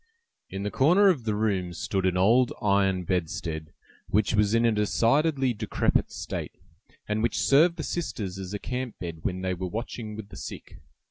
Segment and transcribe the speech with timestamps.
[0.49, 3.71] In the corner of the room stood an old iron bedstead,
[4.07, 6.55] which was in a decidedly decrepit state,
[7.07, 10.37] and which served the sisters as a camp bed when they were watching with the
[10.37, 10.77] sick.